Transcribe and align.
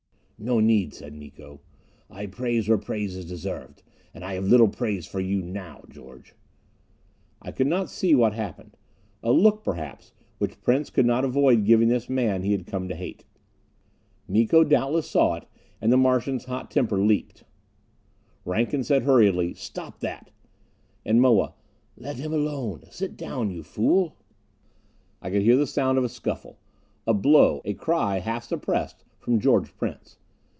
"No 0.43 0.59
need," 0.59 0.91
said 0.95 1.13
Miko. 1.13 1.61
"I 2.09 2.25
praise 2.25 2.67
where 2.67 2.79
praise 2.79 3.15
is 3.15 3.25
deserved. 3.27 3.83
And 4.11 4.25
I 4.25 4.33
have 4.33 4.47
little 4.47 4.67
praise 4.69 5.05
for 5.05 5.19
you 5.19 5.39
now, 5.39 5.83
George!" 5.87 6.33
I 7.43 7.51
could 7.51 7.67
not 7.67 7.91
see 7.91 8.15
what 8.15 8.33
happened. 8.33 8.75
A 9.21 9.31
look, 9.31 9.63
perhaps, 9.63 10.11
which 10.39 10.59
Prince 10.63 10.89
could 10.89 11.05
not 11.05 11.23
avoid 11.23 11.63
giving 11.63 11.89
this 11.89 12.09
man 12.09 12.41
he 12.41 12.53
had 12.53 12.65
come 12.65 12.87
to 12.87 12.95
hate. 12.95 13.23
Miko 14.27 14.63
doubtless 14.63 15.07
saw 15.07 15.35
it, 15.35 15.45
and 15.79 15.91
the 15.93 15.97
Martian's 15.97 16.45
hot 16.45 16.75
anger 16.75 16.97
leaped. 16.99 17.43
Rankin 18.43 18.83
said 18.83 19.03
hurriedly, 19.03 19.53
"Stop 19.53 19.99
that!" 19.99 20.31
And 21.05 21.21
Moa: 21.21 21.53
"Let 21.95 22.15
him 22.15 22.33
alone! 22.33 22.85
Sit 22.89 23.15
down, 23.15 23.51
you 23.51 23.61
fool!" 23.61 24.17
I 25.21 25.29
could 25.29 25.43
hear 25.43 25.55
the 25.55 25.67
sound 25.67 25.99
of 25.99 26.03
a 26.03 26.09
scuffle. 26.09 26.57
A 27.05 27.13
blow 27.13 27.61
a 27.63 27.75
cry, 27.75 28.17
half 28.17 28.43
suppressed, 28.43 29.03
from 29.19 29.39
George 29.39 29.77
Prince. 29.77 30.17